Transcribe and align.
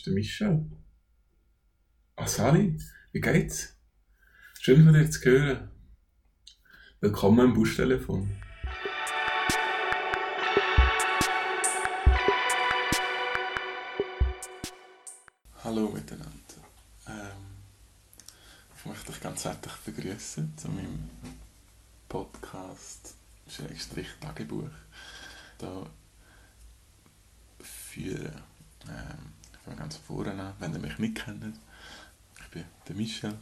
Ist 0.00 0.06
der 0.06 0.14
Michel. 0.14 0.64
Ah, 2.16 2.26
Sali, 2.26 2.78
wie 3.12 3.20
geht's? 3.20 3.76
Schön 4.58 4.82
von 4.82 4.94
dir 4.94 5.10
zu 5.10 5.22
hören. 5.26 5.70
Willkommen 7.00 7.40
am 7.40 7.52
Buschtelefon. 7.52 8.34
Hallo 15.62 15.90
miteinander. 15.90 16.32
Ähm, 17.06 17.60
ich 18.78 18.86
möchte 18.86 19.12
dich 19.12 19.20
ganz 19.20 19.44
herzlich 19.44 19.74
begrüßen 19.84 20.56
zu 20.56 20.68
meinem 20.70 21.10
Podcast 22.08 23.16
Schrägstrich 23.50 24.08
Tagebuch. 24.18 24.70
Da 25.58 25.90
führen 27.60 28.40
ähm, 28.88 29.29
fange 29.70 29.82
ganz 29.82 29.96
vorne 29.96 30.32
an, 30.32 30.54
wenn 30.58 30.72
ihr 30.72 30.80
mich 30.80 30.98
nicht 30.98 31.24
kennt. 31.24 31.56
Ich 32.40 32.50
bin 32.50 32.64
der 32.88 32.96
Michel, 32.96 33.38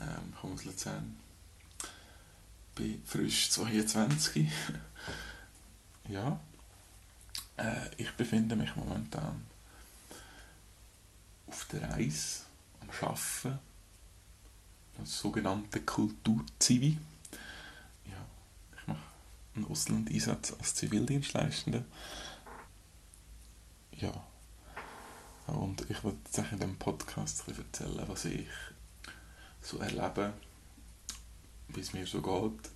ähm, 0.00 0.34
komme 0.40 0.54
aus 0.54 0.64
Luzern, 0.64 1.16
bin 2.74 3.02
frisch 3.04 3.50
22. 3.50 4.50
ja, 6.08 6.38
äh, 7.56 7.88
ich 7.96 8.12
befinde 8.12 8.54
mich 8.56 8.76
momentan 8.76 9.42
auf 11.48 11.66
der 11.72 11.90
Reise, 11.90 12.42
am 12.80 12.90
Arbeiten, 12.90 13.58
als 14.98 15.18
sogenannte 15.18 15.80
Kulturzivi. 15.80 16.98
Ja, 18.06 18.26
ich 18.80 18.86
mache 18.86 19.02
einen 19.56 19.66
Auslandeinsatz 19.66 20.52
als 20.52 20.76
Zivildienstleistender. 20.76 21.84
Ja, 23.96 24.12
und 25.46 25.90
ich 25.90 26.02
wollte 26.04 26.18
jetzt 26.24 26.38
in 26.52 26.58
diesem 26.58 26.76
Podcast 26.76 27.44
erzählen, 27.48 28.04
was 28.06 28.24
ich 28.24 28.46
so 29.60 29.78
erlebe, 29.78 30.32
wie 31.68 31.80
es 31.80 31.92
mir 31.92 32.06
so 32.06 32.20
geht. 32.20 32.70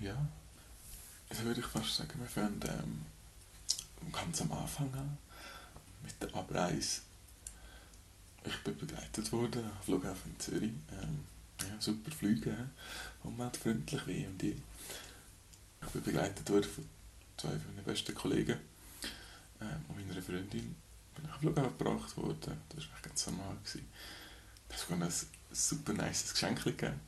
Ja, 0.00 0.16
also 1.30 1.44
würde 1.44 1.60
ich 1.60 1.66
fast 1.66 1.96
sagen, 1.96 2.18
wir 2.18 2.26
fangen 2.26 2.60
ähm, 2.68 3.06
ganz 4.12 4.40
am 4.42 4.52
Anfang 4.52 4.92
an, 4.94 5.16
mit 6.02 6.20
der 6.20 6.34
Abreise. 6.34 7.02
Ich 8.44 8.58
bin 8.64 8.76
begleitet 8.76 9.30
worden 9.30 9.64
am 9.64 9.82
Flughafen 9.84 10.38
Zürich. 10.38 10.72
Ähm, 11.00 11.24
ja, 11.60 11.80
super 11.80 12.10
Flüge, 12.10 12.70
umweltfreundlich 13.22 14.06
wie 14.06 14.26
und 14.26 14.42
je. 14.42 14.56
Ich 15.80 15.88
bin 15.88 16.02
begleitet 16.02 16.48
worden 16.50 16.68
von 16.68 16.88
zwei 17.36 17.48
meiner 17.48 17.82
besten 17.84 18.14
Kollegen 18.14 18.58
ähm, 19.60 19.84
und 19.88 20.08
meiner 20.08 20.22
Freundin 20.22 20.74
bin 21.14 21.24
ich 21.24 21.30
am 21.32 21.40
Flughafen 21.40 21.78
gebracht 21.78 22.16
worden. 22.16 22.60
Das 22.68 22.90
war 22.90 23.00
ganz 23.02 23.26
normal. 23.26 23.56
Gewesen. 23.56 23.88
Das 24.68 24.90
war 24.90 25.00
ein 25.00 25.12
super 25.52 25.92
nice 25.92 26.32
Geschenk 26.32 26.64
gegeben. 26.64 27.00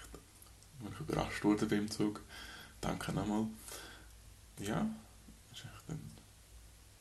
Ich 0.00 0.84
bin 0.84 0.92
überrascht 1.00 1.42
worden 1.44 1.68
beim 1.68 1.90
Zug. 1.90 2.20
Danke 2.80 3.12
nochmal. 3.12 3.46
Ja, 4.60 4.86
das 5.50 5.58
ist 5.58 5.66
dann 5.88 6.00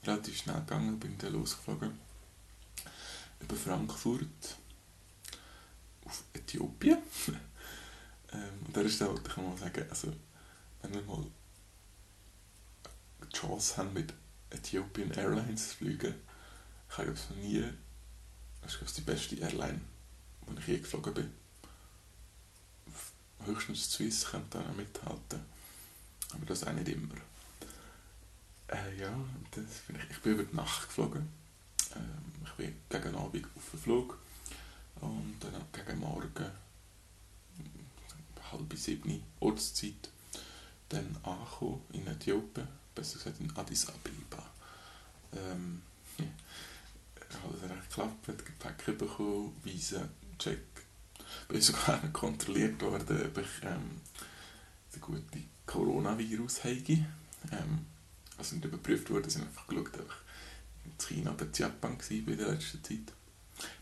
relativ 0.03 0.37
schnell 0.37 0.59
gegangen, 0.61 0.99
bin 0.99 1.17
dann 1.17 1.33
losgeflogen. 1.33 1.99
Über 3.39 3.55
Frankfurt 3.55 4.57
auf 6.05 6.23
Äthiopien. 6.33 6.97
ähm, 8.33 8.49
und 8.65 8.75
da 8.75 8.81
wollte 8.81 9.29
ich 9.29 9.37
mal 9.37 9.57
sagen, 9.57 9.85
also 9.89 10.13
wenn 10.81 10.93
wir 10.93 11.01
mal 11.03 11.25
die 13.23 13.37
Chance 13.37 13.77
haben 13.77 13.93
mit 13.93 14.13
Ethiopian 14.49 15.11
Airlines 15.11 15.73
fliegen. 15.73 16.15
Ich 16.89 16.97
habe 16.97 17.11
noch 17.11 17.35
nie. 17.37 17.63
Das 18.61 18.75
ist 18.81 18.97
die 18.97 19.01
beste 19.01 19.35
Airline, 19.35 19.81
wo 20.41 20.57
ich 20.57 20.67
je 20.67 20.79
geflogen 20.79 21.13
bin. 21.13 21.31
Höchstens 23.45 23.91
Swiss 23.91 24.25
könnte 24.25 24.57
da 24.59 24.71
mithalten. 24.71 25.41
Aber 26.33 26.45
das 26.45 26.63
auch 26.63 26.73
nicht 26.73 26.87
immer. 26.87 27.13
Äh, 28.67 28.99
ja, 28.99 29.13
das 29.51 29.81
bin 29.87 29.97
ich, 29.97 30.09
ich 30.09 30.21
bin 30.21 30.33
über 30.33 30.43
die 30.43 30.55
Nacht 30.55 30.87
geflogen. 30.87 31.29
Ähm, 31.95 32.31
ich 32.43 32.51
bin 32.53 32.75
gegen 32.89 33.15
Abend 33.15 33.45
auf 33.55 33.69
dem 33.71 33.79
Flug. 33.79 34.17
Und 35.01 35.37
dann 35.41 35.61
gegen 35.71 35.99
Morgen, 35.99 36.51
halb 38.51 38.73
sieben 38.73 39.21
Ortszeit, 39.39 40.09
dann 40.89 41.17
angekommen 41.23 41.81
in 41.91 42.07
Äthiopien 42.07 42.67
besser 42.95 43.17
gesagt 43.17 43.39
in 43.39 43.55
Addis 43.55 43.87
Abeba. 43.87 44.43
Ähm, 45.33 45.81
ja, 46.17 46.25
hat 46.25 47.55
es 47.55 47.69
recht 47.69 47.89
geklappt, 47.89 48.27
hat 48.27 48.45
Gepäck 48.45 48.97
bekommen, 48.97 49.55
Visa, 49.63 50.07
Check. 50.39 50.59
Bin 51.47 51.61
sogar 51.61 51.99
kontrolliert 52.13 52.81
worden, 52.81 53.25
ob 53.25 53.37
ich 53.37 53.63
ähm, 53.63 54.01
den 54.93 55.01
guten 55.01 55.49
Coronavirus 55.65 56.63
habe. 56.63 57.05
Ähm, 57.51 57.85
also 58.37 58.55
nicht 58.55 58.65
überprüft 58.65 59.09
worden, 59.09 59.29
sind 59.29 59.43
einfach 59.43 59.67
geschaut, 59.67 59.99
ob 59.99 60.09
ich 60.09 60.85
in 60.85 60.97
China 60.97 61.33
oder 61.33 61.47
Japan 61.53 61.97
war 61.97 62.11
in 62.11 62.37
der 62.37 62.51
letzten 62.51 62.83
Zeit. 62.83 63.13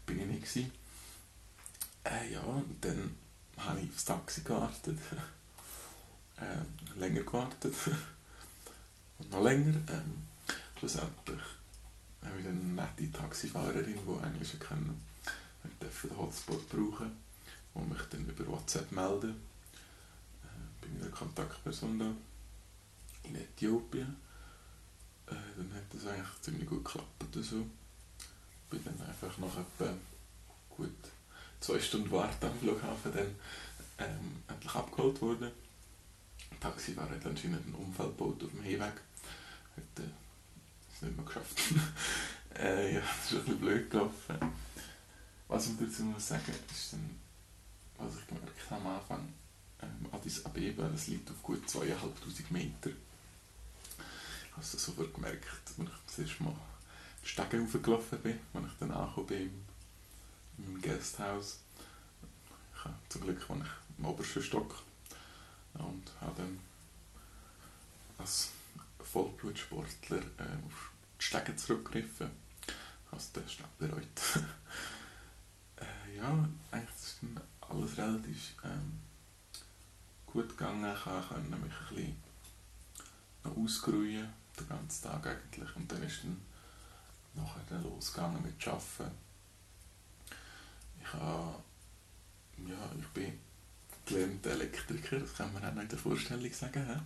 Bin 0.06 0.19
ich 0.19 0.56
nicht. 0.56 0.72
Äh, 2.03 2.34
ja, 2.34 2.41
und 2.41 2.84
dann 2.84 3.16
habe 3.57 3.80
ich 3.80 3.90
aufs 3.90 4.06
Taxi 4.06 4.41
gewartet. 4.41 4.97
äh, 6.38 7.00
länger 7.00 7.24
gewartet. 7.24 7.74
Noch 9.34 9.42
länger. 9.42 9.74
Ähm, 9.90 10.28
schlussendlich 10.78 11.42
habe 12.24 12.40
ich 12.40 12.46
eine 12.46 12.56
nette 12.56 13.12
Taxifahrerin, 13.12 13.98
die 13.98 14.26
Englisch 14.28 14.60
können. 14.60 15.02
Ich 15.64 15.72
durfte 15.80 16.10
den 16.10 16.18
Hotspot 16.18 16.70
brauchen 16.70 17.12
und 17.74 17.90
mich 17.90 18.02
dann 18.12 18.28
über 18.28 18.46
WhatsApp 18.46 18.92
melden. 18.92 19.32
Äh, 19.32 20.82
bei 20.82 20.88
meiner 21.00 21.10
Kontaktperson 21.10 21.98
da 21.98 22.14
in 23.24 23.36
Äthiopien. 23.36 24.16
Äh, 25.26 25.34
dann 25.58 25.74
hat 25.74 25.92
das 25.92 26.06
eigentlich 26.06 26.42
ziemlich 26.42 26.70
gut 26.70 26.86
geklappt 26.86 27.24
oder 27.32 27.44
so. 27.44 27.66
Bin 28.70 28.84
dann 28.86 29.02
einfach 29.02 29.36
nach 29.40 29.58
etwa 29.58 29.94
gut 30.70 30.92
zwei 31.60 31.80
Stunden 31.80 32.12
Warten 32.12 32.46
am 32.46 32.60
Flughafen 32.60 33.12
dann 33.12 33.36
ähm, 33.98 34.44
endlich 34.48 34.76
abgeholt 34.76 35.20
worden. 35.24 35.52
Der 36.52 36.60
Taxifahrer 36.60 37.16
hat 37.16 37.26
anscheinend 37.26 37.66
einen 37.66 37.76
Unfall 37.76 38.10
gebaut 38.10 38.44
auf 38.44 38.52
dem 38.52 38.62
Hinweg 38.62 39.02
hat 39.76 40.04
äh, 40.04 40.10
es 40.94 41.02
nicht 41.02 41.16
mehr 41.16 41.26
geschafft. 41.26 41.60
äh, 42.60 42.96
ja, 42.96 43.02
das 43.02 43.32
ist 43.32 43.38
ein 43.38 43.44
bisschen 43.46 43.60
blöd 43.60 43.90
gelaufen. 43.90 44.38
Was 45.48 45.68
ich 45.68 45.78
dazu 45.78 46.04
muss 46.04 46.28
sagen, 46.28 46.54
ist 46.72 46.94
dann, 46.94 47.20
was 47.98 48.16
ich 48.16 48.28
gemerkt 48.28 48.70
habe 48.70 48.82
am 48.82 48.96
Anfang, 48.96 49.34
ähm, 49.82 50.08
Addis 50.12 50.46
Abeba, 50.46 50.88
das 50.88 51.08
liegt 51.08 51.30
auf 51.30 51.44
gut 51.44 51.70
2500 51.70 52.52
Meter. 52.52 52.90
Ich 52.90 54.52
habe 54.52 54.62
es 54.62 54.72
sofort 54.72 55.14
gemerkt, 55.14 55.46
als 55.50 55.78
ich 55.78 55.86
das 56.06 56.20
erste 56.20 56.44
Mal 56.44 56.56
die 57.24 57.28
Stege 57.28 57.64
hochgelaufen 57.64 58.20
bin, 58.20 58.40
als 58.54 58.66
ich 58.66 58.80
dann 58.80 58.92
angekommen 58.92 59.28
bin 59.28 59.66
im, 60.58 60.82
Guesthouse. 60.82 61.60
Ich 62.76 62.86
habe 62.86 62.96
zum 63.10 63.22
Glück 63.22 63.50
war 63.50 63.58
ich 63.58 63.98
im 63.98 64.06
obersten 64.06 64.44
Stock 64.44 64.84
und 65.76 66.12
habe 66.22 66.34
dann 66.38 66.60
als 68.18 68.50
Vollblutsportler 69.06 70.18
äh, 70.18 70.66
auf 70.66 70.92
die 71.20 71.26
Stege 71.26 71.56
zurückgegriffen. 71.56 72.32
Also 73.12 73.30
das 73.34 73.54
schnell 73.54 73.68
bereut. 73.78 74.22
äh, 75.78 76.18
ja, 76.18 76.50
eigentlich 76.72 76.90
ist 76.96 77.20
alles 77.62 77.98
relativ 77.98 78.56
ähm, 78.64 79.00
gut 80.26 80.50
gegangen. 80.50 80.94
Ich 80.96 81.04
konnte 81.04 81.40
mich 81.42 81.54
ein 81.54 81.96
bisschen 81.96 82.16
noch 83.44 83.58
ausgeruhen, 83.58 84.30
den 84.60 84.70
ganzen 84.70 85.04
Tag 85.04 85.28
eigentlich. 85.28 85.76
Und 85.76 85.92
dann 85.92 86.04
ist 86.04 86.24
dann 86.24 86.42
nachher 87.36 87.80
losgegangen 87.80 88.42
mit 88.42 88.68
Arbeiten. 88.68 89.12
Ich 91.02 91.14
habe, 91.14 91.62
ja, 92.58 92.92
ich 93.00 93.08
bin 93.08 93.40
gelernter 94.06 94.52
Elektriker, 94.52 95.20
das 95.20 95.36
kann 95.36 95.54
man 95.54 95.64
auch 95.64 95.74
nicht 95.74 95.84
in 95.84 95.90
der 95.90 95.98
Vorstellung 95.98 96.54
sagen. 96.54 97.02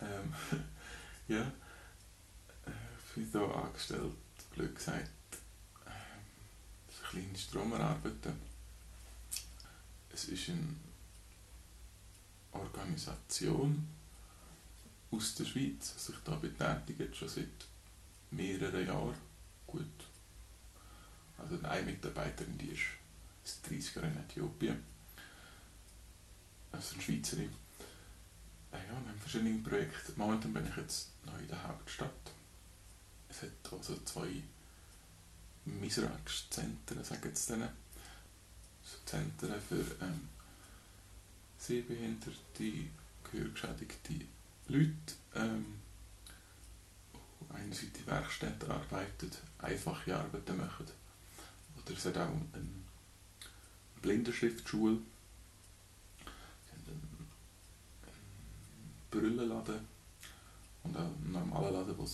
Ähm, 0.00 0.34
ja, 1.32 1.52
äh, 2.66 2.70
bin 3.14 3.30
hier 3.30 3.54
angestellt, 3.54 4.12
blöd 4.54 4.74
gesagt, 4.74 5.10
äh, 5.86 5.90
für 6.90 7.08
kleine 7.08 7.38
Stromerarbeiten. 7.38 8.34
Es 10.10 10.26
ist 10.26 10.50
eine 10.50 10.74
Organisation 12.52 13.88
aus 15.10 15.34
der 15.34 15.44
Schweiz, 15.44 15.94
die 15.94 16.00
sich 16.00 16.16
da 16.24 16.36
betätigt, 16.36 17.16
schon 17.16 17.28
seit 17.28 17.66
mehreren 18.30 18.86
Jahren. 18.86 19.16
Gut. 19.66 19.86
Also 21.38 21.58
eine 21.66 21.86
Mitarbeiterin, 21.86 22.58
die 22.58 22.68
ist 22.68 22.82
seit 23.42 23.70
30 23.70 23.94
Jahren 23.96 24.12
in 24.12 24.20
Äthiopien. 24.20 24.82
Also 26.72 26.94
eine 26.94 27.02
Schweizerin. 27.02 27.52
Ja, 28.72 28.78
wir 28.78 28.96
haben 28.96 29.18
verschiedene 29.20 29.58
Projekte. 29.58 30.12
Momentan 30.16 30.52
bin 30.52 30.66
ich 30.66 30.76
jetzt 30.76 31.10
noch 31.26 31.38
in 31.38 31.48
der 31.48 31.62
Hauptstadt 31.62 32.32
es 33.32 33.42
hat 33.42 33.72
also 33.72 33.96
zwei 34.04 34.42
Misrachszentren, 35.64 37.02
sagen 37.02 37.22
jetzt 37.24 37.48
denen. 37.48 37.68
So 38.84 38.98
Zentren 39.06 39.60
für 39.60 39.84
ähm, 40.04 40.28
sehbehinderte, 41.56 42.90
gehörgeschädigte 43.30 44.26
Leute, 44.68 45.14
ähm, 45.34 45.78
einerseits 47.54 47.98
in 47.98 48.06
Werkstätten 48.06 48.70
arbeiten, 48.70 49.30
einfache 49.58 50.16
Arbeiten 50.16 50.56
machen. 50.56 50.86
Oder 51.76 51.96
es 51.96 52.04
hat 52.04 52.18
auch 52.18 52.28
eine 52.28 52.68
Blindenschriftschule, 54.02 54.98
Brillenladen 59.12 59.86
und 60.82 60.96
auch 60.96 61.00
einen 61.00 61.32
normalen 61.32 61.74
Laden, 61.74 61.96
wo 61.98 62.08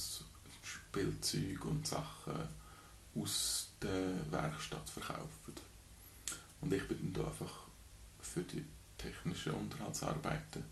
Spielzeug 0.63 1.65
und 1.65 1.87
Sachen 1.87 2.35
aus 3.15 3.69
der 3.81 4.31
Werkstatt 4.31 4.91
verkaufen. 4.91 5.55
Und 6.61 6.73
ich 6.73 6.87
bin 6.89 7.13
da 7.13 7.25
einfach 7.25 7.69
für 8.21 8.43
die 8.43 8.65
technischen 8.99 9.55
Unterhaltsarbeiten 9.55 10.65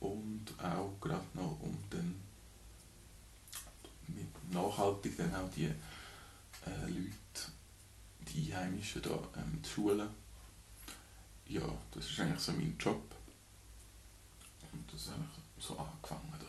und 0.00 0.46
auch 0.58 0.98
gerade 1.00 1.26
noch 1.34 1.60
um 1.60 1.76
dann 1.90 2.14
mit 4.08 4.52
nachhaltig 4.52 5.16
dann 5.18 5.34
auch 5.34 5.50
die 5.50 5.66
äh, 5.66 6.86
Leute, 6.86 7.52
die 8.20 8.54
Einheimischen 8.54 9.02
da 9.02 9.18
ähm, 9.36 9.62
zu 9.62 9.70
schulen. 9.70 10.08
Ja, 11.46 11.62
das 11.92 12.10
ist 12.10 12.20
eigentlich 12.20 12.40
so 12.40 12.52
mein 12.52 12.76
Job. 12.78 13.17
Und 14.78 14.92
das 14.92 15.08
habe 15.08 15.24
ich 15.56 15.64
so 15.64 15.76
angefangen, 15.76 16.32
da 16.38 16.46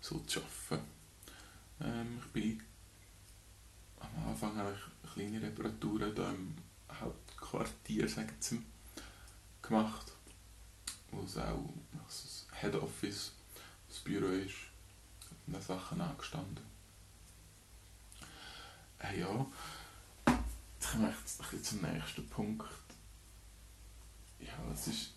so 0.00 0.20
zu 0.20 0.40
arbeiten. 0.40 0.86
Ähm, 1.80 2.22
ich 2.24 2.32
bin 2.32 2.62
am 3.98 4.28
Anfang 4.28 4.56
habe 4.56 4.72
ich 4.72 5.10
kleine 5.12 5.42
Reparaturen 5.42 6.14
hier 6.14 6.28
im 6.28 6.54
Hauptquartier 6.88 8.08
sagen 8.08 8.36
sie, 8.38 8.62
gemacht, 9.60 10.12
wo 11.10 11.22
es 11.22 11.36
auch 11.36 11.68
das 12.06 12.46
Head 12.60 12.76
Office, 12.76 13.32
das 13.88 13.98
Büro 13.98 14.26
ist, 14.26 14.54
und 15.46 15.54
da 15.54 15.60
Sachen 15.60 16.00
angestanden. 16.00 16.64
Äh, 19.00 19.20
ja, 19.20 19.46
jetzt 20.28 20.92
komme 20.92 21.14
ich 21.52 21.62
zum 21.64 21.82
nächsten 21.82 22.28
Punkt. 22.28 22.68
Ja, 24.38 24.52
es 24.72 24.86
ist, 24.86 25.10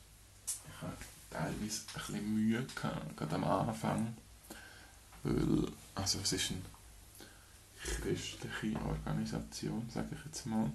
ich 0.45 0.81
habe 0.81 0.97
teilweise 1.29 1.81
ein 1.81 1.93
bisschen 1.93 2.33
Mühe 2.33 2.65
gehabt, 2.75 3.17
gerade 3.17 3.35
am 3.35 3.43
Anfang, 3.43 4.15
weil, 5.23 5.71
also 5.95 6.19
es 6.23 6.33
ist 6.33 6.51
eine 6.51 6.61
christliche 7.83 8.79
Organisation, 8.81 9.89
sage 9.89 10.15
ich 10.15 10.25
jetzt 10.25 10.45
mal. 10.45 10.71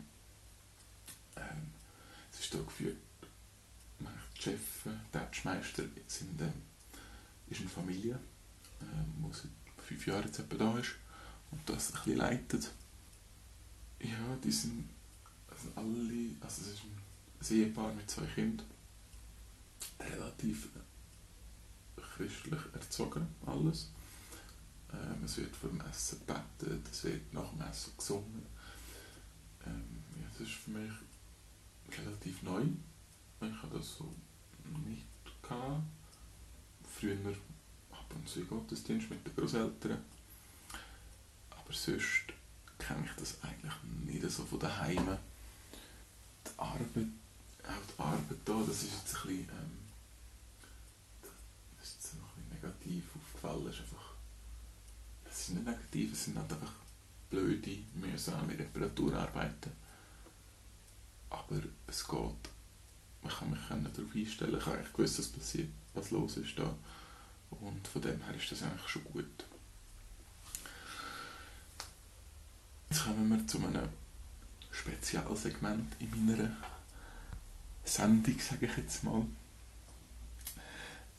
Ähm, 1.36 1.72
es 2.32 2.40
ist 2.40 2.52
hier 2.52 2.62
geführt 2.62 2.96
die 4.36 4.42
Chef, 4.42 4.60
der 4.84 5.00
Tatschmeister, 5.12 5.84
sind, 6.06 6.40
äh, 6.40 6.50
ist 7.48 7.60
eine 7.60 7.70
Familie, 7.70 8.18
die 8.80 9.32
seit 9.32 9.50
fünf 9.86 10.06
Jahren 10.06 10.24
jetzt 10.24 10.38
etwa 10.38 10.56
da 10.56 10.78
ist 10.78 10.94
und 11.50 11.68
das 11.68 11.88
ein 11.88 11.94
bisschen 11.94 12.16
leitet. 12.16 12.70
Ja, 14.00 14.36
die 14.42 14.52
sind 14.52 14.88
also 15.48 15.68
alle, 15.76 16.34
also 16.40 16.62
es 16.62 16.68
ist 16.68 16.82
ein 16.84 17.56
Ehepaar 17.56 17.92
mit 17.92 18.10
zwei 18.10 18.26
Kindern, 18.26 18.66
relativ 20.00 20.68
christlich 21.96 22.60
erzogen, 22.72 23.26
alles. 23.46 23.90
Ähm, 24.92 25.24
es 25.24 25.36
wird 25.38 25.54
vor 25.54 25.70
dem 25.70 25.80
Essen 25.80 26.20
gebetet, 26.26 26.86
es 26.90 27.04
wird 27.04 27.32
nach 27.32 27.50
dem 27.50 27.62
Essen 27.62 27.92
gesungen. 27.96 28.46
Ähm, 29.66 30.04
ja, 30.16 30.26
das 30.32 30.48
ist 30.48 30.54
für 30.54 30.70
mich 30.70 30.92
relativ 31.90 32.42
neu. 32.42 32.62
Ich 33.40 33.62
habe 33.62 33.78
das 33.78 33.96
so 33.96 34.12
nicht 34.86 35.06
gehabt. 35.42 35.82
Früher 36.88 37.16
ab 37.90 38.06
und 38.14 38.28
zu 38.28 38.44
Gottesdienst 38.44 39.10
mit 39.10 39.26
den 39.26 39.34
Großeltern. 39.34 39.98
Aber 41.50 41.72
sonst 41.72 42.32
kenne 42.78 43.04
ich 43.06 43.12
das 43.16 43.42
eigentlich 43.42 43.74
nicht 44.04 44.30
so 44.30 44.44
von 44.44 44.58
daheim. 44.58 45.18
Die 46.46 46.58
Arbeit, 46.58 47.08
auch 47.66 47.86
die 47.86 48.00
Arbeit 48.02 48.38
da, 48.44 48.62
das 48.66 48.82
ist 48.82 48.92
jetzt 48.92 49.16
ein 49.16 49.28
bisschen, 49.28 49.48
ähm, 49.50 49.78
das 51.78 51.88
ist 51.88 51.94
jetzt 51.94 52.14
noch 52.16 52.36
ein 52.36 52.48
negativ 52.54 53.04
aufgefallen. 53.16 53.70
Ist 53.70 53.80
einfach, 53.80 54.14
es 55.28 55.40
ist 55.40 55.50
nicht 55.50 55.66
negativ, 55.66 56.12
es 56.12 56.24
sind 56.24 56.38
halt 56.38 56.52
einfach 56.52 56.72
blöde, 57.30 57.78
mühsame 57.94 58.58
Reparaturarbeiten. 58.58 59.72
Aber 61.30 61.60
es 61.86 62.06
geht 62.06 62.54
man 63.24 63.32
kann 63.68 63.82
mich 63.82 63.92
darauf 63.92 64.14
einstellen, 64.14 64.58
ich 64.58 64.66
habe 64.66 64.76
eigentlich 64.76 64.92
gewusst, 64.92 65.18
was 65.18 65.28
passiert, 65.28 65.68
was 65.94 66.10
los 66.10 66.36
ist 66.36 66.58
da. 66.58 66.74
Und 67.50 67.88
von 67.88 68.02
dem 68.02 68.22
her 68.22 68.34
ist 68.34 68.52
das 68.52 68.62
eigentlich 68.62 68.88
schon 68.88 69.04
gut. 69.04 69.44
Jetzt 72.90 73.04
kommen 73.04 73.28
wir 73.28 73.46
zu 73.46 73.58
einem 73.58 73.88
Spezialsegment 74.70 75.96
in 76.00 76.26
meiner 76.26 76.50
Sendung, 77.84 78.38
sage 78.38 78.66
ich 78.66 78.76
jetzt 78.76 79.04
mal. 79.04 79.26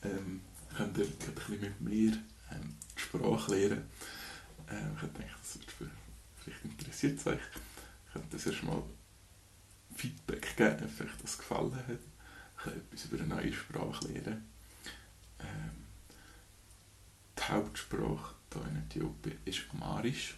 Ähm, 0.02 0.40
könnt 0.76 0.98
ihr 0.98 1.04
ein 1.04 1.34
bisschen 1.34 1.60
mit 1.60 1.80
mir 1.80 2.12
ähm, 2.52 2.76
die 2.96 3.00
Sprache 3.00 3.54
lernen. 3.54 3.84
Ähm, 4.68 4.92
ich 4.94 5.00
denke, 5.00 5.34
das 5.40 5.58
wird 5.58 5.70
für, 5.70 5.90
vielleicht 6.36 6.64
interessiert 6.64 7.26
euch. 7.26 7.40
Ich 8.06 8.12
könnte 8.12 8.28
das 8.30 8.46
erstmal 8.46 8.82
Feedback 9.94 10.56
geben, 10.56 10.84
ob 10.84 11.00
euch 11.06 11.12
das 11.22 11.38
gefallen 11.38 11.74
hat. 11.74 11.84
Ich 11.88 12.62
kann 12.62 12.72
etwas 12.74 13.04
über 13.06 13.22
eine 13.22 13.34
neue 13.34 13.52
Sprache 13.52 14.08
lernen. 14.08 14.44
Ähm, 15.40 15.86
die 17.38 17.42
Hauptsprache 17.42 18.34
hier 18.52 18.66
in 18.66 18.76
Äthiopien 18.76 19.38
ist 19.44 19.62
Amharisch. 19.72 20.36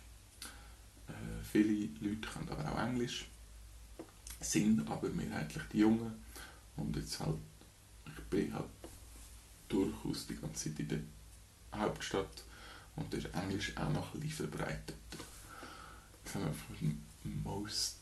Äh, 1.09 1.45
viele 1.51 1.89
Leute 2.01 2.29
können 2.29 2.49
aber 2.51 2.73
auch 2.73 2.83
Englisch, 2.87 3.27
sind 4.41 4.89
aber 4.89 5.09
mehrheitlich 5.11 5.63
die 5.73 5.79
Jungen. 5.79 6.13
Und 6.77 6.97
jetzt 6.97 7.21
halt, 7.21 7.37
ich 8.07 8.25
bin 8.25 8.55
halt 8.55 8.67
durchaus 9.69 10.27
die 10.27 10.37
ganze 10.37 10.71
Zeit 10.71 10.81
in 10.81 10.89
der 10.89 11.81
Hauptstadt 11.81 12.45
und 12.97 13.13
der 13.13 13.35
Englisch 13.35 13.77
auch 13.77 13.91
noch 13.91 14.15
ein 14.15 14.21
bisschen 14.21 14.49
verbreitet. 14.49 14.97
Ich 16.25 16.35
habe 16.35 16.55
most 17.23 17.97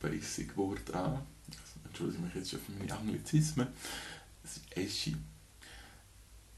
basic 0.00 0.56
Wort 0.56 0.92
an. 0.94 1.14
Also, 1.14 1.80
entschuldige 1.84 2.22
mich 2.22 2.34
jetzt 2.34 2.50
schon 2.50 2.60
für 2.60 2.72
meine 2.72 2.96
Anglizismen. 2.96 3.68
Das 4.42 4.56
ist 4.56 4.76
Eschi. 4.76 5.16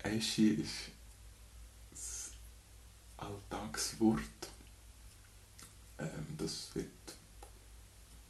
Eschi 0.03 0.49
ist 0.55 0.91
das 1.91 2.31
Alltagswort. 3.17 4.21
Ähm, 5.99 6.27
das 6.39 6.75
wird 6.75 6.89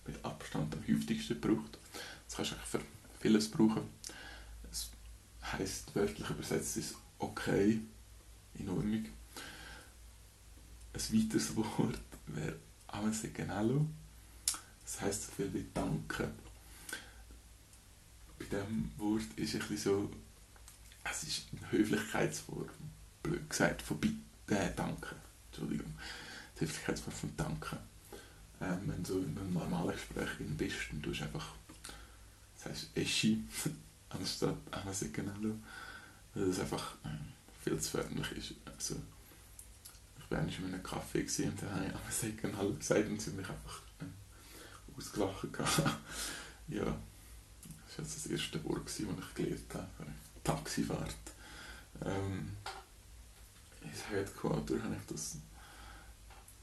mit 0.07 0.25
Abstand 0.25 0.75
am 0.75 0.81
häufigsten 0.83 1.41
gebraucht. 1.41 1.79
Das 2.27 2.37
kannst 2.37 2.53
du 2.53 2.57
für 2.57 2.81
vieles 3.21 3.51
brauchen. 3.51 3.83
Es 4.71 4.91
heisst 5.43 5.95
wörtlich 5.95 6.29
übersetzt 6.29 6.77
ist 6.77 6.97
okay, 7.19 7.81
in 8.55 8.69
Ordnung. 8.69 9.07
Ein 10.93 11.01
weiteres 11.13 11.57
Wort 11.57 12.01
wäre 12.27 12.57
Amesegenalo. 12.89 13.87
Das 14.85 15.01
heisst 15.01 15.27
so 15.27 15.33
viel 15.33 15.53
wie 15.55 15.67
Danke. 15.73 16.31
Bei 18.39 18.45
diesem 18.45 18.91
Wort 18.99 19.23
ist 19.37 19.55
ein 19.55 19.77
so, 19.77 20.11
es 21.05 21.23
ist 21.25 21.47
eine 21.53 21.73
Höflichkeitsform, 21.73 22.69
blöd 23.23 23.49
gesagt, 23.49 23.83
von 23.83 23.99
Bitte, 23.99 24.73
Danke. 24.77 25.17
Entschuldigung. 25.51 25.93
Die 26.57 26.61
Höflichkeitsform 26.63 27.15
von 27.15 27.37
Danke. 27.37 27.79
Ähm, 28.65 28.81
wenn 28.87 29.03
du 29.03 29.19
in 29.19 29.37
einem 29.39 29.53
normalen 29.53 29.93
Gespräch 29.93 30.31
bist, 30.57 30.77
dann 30.91 31.03
tust 31.03 31.21
du 31.21 31.25
einfach, 31.25 31.55
das 32.57 32.71
heißt 32.71 32.97
Eschi, 32.97 33.45
anstatt 34.09 34.57
Anasekanalo, 34.71 35.55
weil 36.35 36.47
das 36.47 36.61
einfach 36.61 36.95
äh, 37.05 37.09
viel 37.63 37.79
zu 37.79 37.91
förmlich 37.91 38.33
ist. 38.33 38.55
Also, 38.65 38.97
ich 40.19 40.31
war 40.31 40.41
in 40.41 40.49
einem 40.49 40.83
Kaffee 40.83 41.21
und 41.21 41.63
da 41.63 41.71
habe 41.71 41.87
ich 41.87 41.95
Anasekanalo 41.95 42.73
gesagt 42.75 43.07
und 43.07 43.21
sie 43.21 43.31
mich 43.33 43.49
einfach 43.49 43.83
ausgelacht. 44.97 45.49
ja, 46.69 46.85
das 46.85 47.99
war 47.99 48.05
das 48.05 48.27
erste 48.27 48.65
Wort, 48.65 48.87
das 48.87 49.01
ich 49.01 49.35
gelernt 49.35 49.75
habe. 49.75 49.89
Taxifahrt. 50.43 51.15
Ähm, 52.05 52.51
ins 53.83 54.09
Headquarter 54.09 54.83
habe 54.83 54.97
ich 54.97 55.07
das 55.07 55.37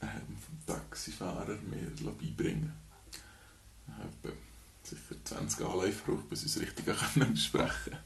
ähm, 0.02 0.36
vom 0.36 0.66
Taxifahrer 0.66 1.56
mir 1.62 1.90
beibringen 2.12 2.72
Ich 3.86 3.94
habe 3.94 4.36
sicher 4.82 5.24
20 5.24 5.64
Anläufe 5.64 6.04
gebraucht, 6.04 6.28
bis 6.28 6.44
ich 6.44 6.56
es 6.56 6.60
richtig 6.60 6.86
sprechen 7.38 7.92
konnte. 7.92 7.98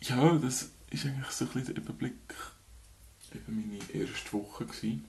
Ja, 0.00 0.38
das 0.38 0.68
ist 0.90 1.06
eigentlich 1.06 1.30
so 1.30 1.44
ein 1.46 1.50
bisschen 1.52 1.74
der 1.74 1.82
Überblick 1.82 2.34
eben 3.34 3.68
meine 3.68 3.90
erste 3.90 4.32
Woche. 4.32 4.66
Gewesen. 4.66 5.04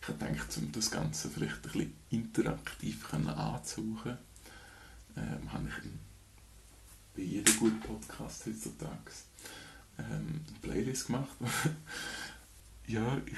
Ich 0.00 0.08
habe 0.08 0.24
gedacht, 0.24 0.56
um 0.56 0.72
das 0.72 0.90
Ganze 0.90 1.28
vielleicht 1.28 1.56
ein 1.56 1.62
bisschen 1.62 1.94
interaktiv 2.10 3.12
anzuhauchen, 3.12 4.18
ähm, 5.16 5.52
habe 5.52 5.68
ich 5.68 5.84
in, 5.84 5.98
bei 7.14 7.22
jedem 7.22 7.58
guten 7.58 7.80
Podcast 7.80 8.46
heutzutage 8.46 9.12
ähm, 9.98 10.44
eine 10.48 10.58
Playlist 10.62 11.06
gemacht. 11.06 11.36
Ja, 12.88 13.20
ich, 13.26 13.36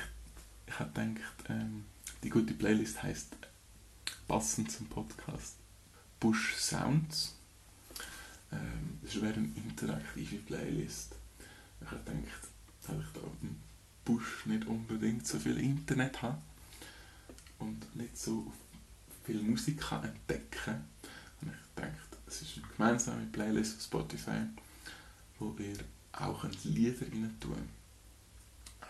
ich 0.66 0.78
habe 0.78 0.90
gedacht, 0.90 1.45
ähm, 1.49 1.85
die 2.23 2.30
gute 2.30 2.54
Playlist 2.54 3.02
heißt 3.02 3.37
passend 4.28 4.71
zum 4.71 4.87
Podcast 4.87 5.57
Bush 6.21 6.54
Sounds. 6.57 7.35
Ähm, 8.52 8.99
das 9.02 9.21
wäre 9.21 9.35
eine 9.35 9.50
interaktive 9.57 10.37
Playlist. 10.37 11.16
Ich 11.80 11.90
habe 11.90 12.02
gedacht, 12.04 12.49
dass 12.87 12.97
ich 12.97 13.12
da 13.12 13.21
im 13.42 13.57
Busch 14.04 14.47
nicht 14.47 14.66
unbedingt 14.66 15.26
so 15.26 15.38
viel 15.38 15.59
Internet 15.59 16.23
habe 16.23 16.40
und 17.59 17.97
nicht 17.97 18.16
so 18.16 18.52
viel 19.25 19.42
Musik 19.42 19.80
kann 19.80 20.04
entdecken 20.04 20.50
kann, 20.50 20.85
ich 21.42 21.75
gedacht, 21.75 22.16
es 22.26 22.42
ist 22.42 22.57
eine 22.57 22.66
gemeinsame 22.76 23.26
Playlist 23.26 23.76
auf 23.76 23.83
Spotify, 23.83 24.42
wo 25.38 25.57
ihr 25.59 25.78
auch 26.12 26.45
Lieder 26.64 27.07
rein 27.07 27.37
tun. 27.40 27.79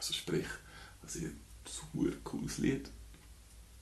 Also 0.01 0.15
sprich, 0.15 0.47
dass 1.03 1.17
ihr 1.17 1.29
ein 1.29 2.25
cooles 2.25 2.57
Lied 2.57 2.89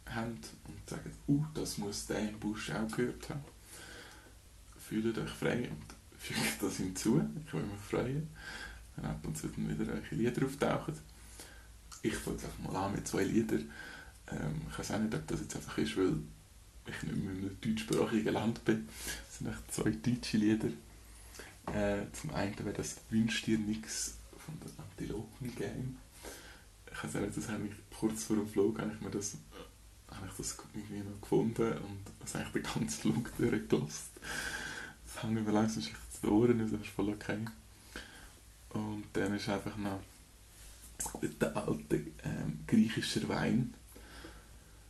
habt 0.04 0.48
und 0.66 0.90
sagt, 0.90 1.06
uh, 1.28 1.44
das 1.54 1.78
muss 1.78 2.06
der 2.06 2.28
im 2.28 2.40
Busch 2.40 2.72
auch 2.72 2.90
gehört 2.90 3.30
haben. 3.30 3.44
Fühlt 4.80 5.16
euch 5.16 5.30
frei 5.30 5.70
und 5.70 5.94
fügt 6.18 6.60
das 6.60 6.78
hinzu. 6.78 7.22
Ich 7.46 7.52
würde 7.52 7.68
mich 7.68 7.80
freuen, 7.80 8.28
wenn 8.96 9.04
ab 9.04 9.20
und 9.22 9.38
zu 9.38 9.48
wieder 9.56 9.92
eure 9.92 10.14
Lieder 10.16 10.44
auftauchen. 10.44 10.98
Ich 12.02 12.16
fange 12.16 12.38
einfach 12.38 12.58
mal 12.72 12.86
an 12.86 12.94
mit 12.94 13.06
zwei 13.06 13.22
Liedern. 13.22 13.70
Ähm, 14.32 14.62
ich 14.68 14.76
weiß 14.76 14.90
auch 14.90 14.98
nicht, 14.98 15.14
ob 15.14 15.24
das 15.28 15.40
jetzt 15.40 15.54
einfach 15.54 15.78
ist, 15.78 15.96
weil 15.96 16.14
ich 16.84 17.02
nicht 17.04 17.16
mehr 17.16 17.32
in 17.32 17.38
einem 17.38 17.60
deutschsprachigen 17.60 18.34
Land 18.34 18.64
bin. 18.64 18.88
Es 19.28 19.38
sind 19.38 19.50
echt 19.50 19.72
zwei 19.72 19.90
deutsche 19.92 20.36
Lieder. 20.36 20.68
Äh, 21.72 22.10
zum 22.12 22.34
einen 22.34 22.58
wäre 22.58 22.72
das 22.72 22.96
«Wünsch 23.08 23.42
dir 23.42 23.56
nix» 23.56 24.14
von 24.36 24.58
der 24.60 24.84
Antilopen 24.84 25.54
Game. 25.54 25.96
Ich 26.98 27.04
weiß 27.04 27.14
nicht, 27.22 27.36
das 27.36 27.48
habe 27.48 27.64
ich 27.64 27.96
kurz 27.96 28.24
vor 28.24 28.36
dem 28.36 28.48
Flug 28.48 28.80
habe 28.80 28.90
ich 28.92 29.00
mir 29.00 29.10
das, 29.10 29.36
habe 30.10 30.26
ich 30.26 30.36
das 30.36 30.56
irgendwie 30.74 31.08
noch 31.08 31.20
gefunden 31.20 31.72
und 31.78 32.00
das 32.18 32.34
eigentlich 32.34 32.64
den 32.64 32.74
ganzen 32.74 33.00
Flug 33.00 33.36
durchgelassen. 33.36 34.10
Das 35.04 35.22
hängt 35.22 35.46
mir 35.46 35.52
langsam 35.52 35.82
sich 35.82 35.94
zu 36.12 36.20
den 36.22 36.30
Ohren, 36.30 36.58
das 36.58 36.72
ist 36.72 36.88
voll 36.88 37.10
okay. 37.10 37.38
Und 38.70 39.04
dann 39.12 39.34
ist 39.36 39.48
einfach 39.48 39.76
noch 39.76 40.00
der 41.40 41.56
alte 41.56 41.96
ähm, 42.24 42.60
griechischer 42.66 43.28
Wein. 43.28 43.74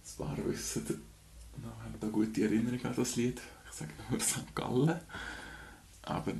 Das 0.03 0.19
war 0.19 0.35
wissen, 0.47 0.87
ich 0.89 1.65
habe 1.65 1.99
da 2.01 2.07
gute 2.09 2.43
Erinnerungen 2.43 2.87
an 2.87 2.97
das 2.97 3.17
Lied. 3.17 3.39
Ich 3.71 3.77
sage 3.77 3.93
nur 4.09 4.19
St. 4.19 4.55
Gallen. 4.55 4.99
Aber 6.03 6.33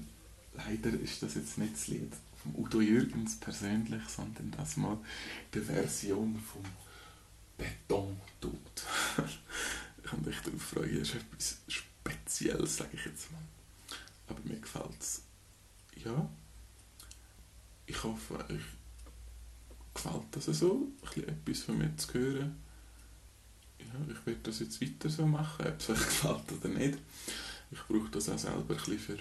leider 0.55 0.99
ist 0.99 1.23
das 1.23 1.35
jetzt 1.35 1.59
nicht 1.59 1.75
das 1.75 1.89
Lied 1.89 2.13
von 2.43 2.55
Udo 2.55 2.81
Jürgens 2.81 3.37
persönlich, 3.37 4.03
sondern 4.09 4.51
das 4.53 4.77
mal 4.77 4.99
die 5.53 5.61
Version 5.61 6.39
vom 6.39 6.63
Beton-Tod. 7.57 8.83
ich 10.03 10.11
kann 10.11 10.23
mich 10.25 10.39
darauf 10.41 10.63
freuen, 10.63 11.03
es 11.03 11.09
ist 11.09 11.17
etwas 11.17 11.59
Spezielles, 11.69 12.77
sage 12.77 12.91
ich 12.95 13.05
jetzt 13.05 13.31
mal. 13.33 13.43
Aber 14.29 14.41
mir 14.45 14.61
gefällt 14.61 15.01
es. 15.01 15.23
Ja. 16.05 16.29
Ich 17.87 18.03
hoffe, 18.05 18.39
euch 18.51 18.63
gefällt 19.95 20.27
das 20.33 20.45
so, 20.45 20.89
etwas 21.17 21.63
von 21.63 21.79
mir 21.79 21.97
zu 21.97 22.15
hören. 22.15 22.57
Ja, 23.81 24.13
ich 24.13 24.27
werde 24.27 24.41
das 24.43 24.61
jetzt 24.61 24.81
weiter 24.81 25.09
so 25.09 25.27
machen, 25.27 25.67
ob 25.67 25.81
es 25.81 25.91
euch 25.91 25.99
gefällt 25.99 26.53
oder 26.53 26.69
nicht. 26.69 26.99
Ich 27.71 27.81
brauche 27.81 28.11
das 28.11 28.29
auch 28.29 28.39
selber 28.39 28.75
ein 28.75 28.77
bisschen 28.77 28.99
für 28.99 29.19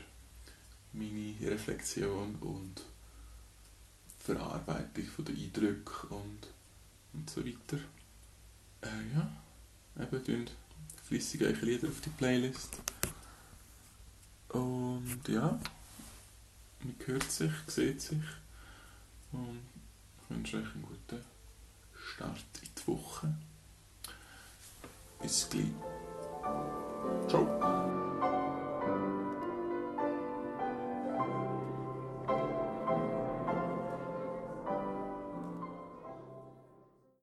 meine 0.94 1.36
Reflexion 1.42 2.36
und 2.36 2.82
Verarbeitung 4.36 5.06
von 5.06 5.26
den 5.26 5.38
Eindrücken 5.38 6.10
und, 6.10 6.48
und 7.14 7.30
so 7.30 7.46
weiter. 7.46 7.78
Äh, 8.82 9.16
ja, 9.16 10.04
eben 10.04 10.24
tun 10.24 10.50
flüssig 11.08 11.42
eure 11.42 11.66
Lieder 11.66 11.88
auf 11.88 12.02
die 12.02 12.10
Playlist. 12.10 12.80
Und 14.50 15.22
ja, 15.28 15.60
man 16.84 16.96
hört 17.06 17.32
sich, 17.32 17.52
sieht 17.68 18.02
sich 18.02 18.24
und 19.32 19.62
ich 20.22 20.36
wünsche 20.36 20.58
euch 20.58 20.74
einen 20.74 20.84
guten 20.84 21.24
Start 22.14 22.46
in 22.62 22.70
die 22.78 22.88
Woche. 22.88 23.34
Bis 25.22 25.48
gleich. 25.50 25.66
Ciao. 27.30 27.87